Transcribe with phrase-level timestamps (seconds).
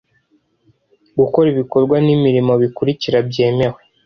[1.19, 3.79] gukora ibikorwa n imirimo bikurikira byemewe